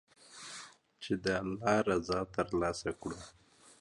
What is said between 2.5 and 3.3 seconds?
لاسه کړو.